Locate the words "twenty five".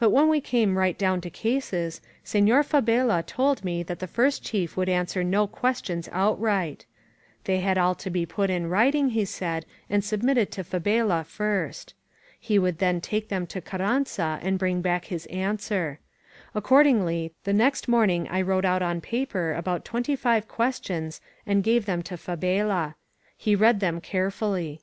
19.84-20.48